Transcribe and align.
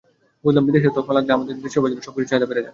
বুঝলাম, 0.43 0.63
বিদেশের 0.67 0.93
তকমা 0.97 1.13
লাগলে 1.15 1.31
আমাদের 1.35 1.55
দেশীয় 1.63 1.81
বাজারে 1.83 2.05
সবকিছুর 2.07 2.29
চাহিদা 2.31 2.47
বেড়ে 2.49 2.61
যায়। 2.63 2.69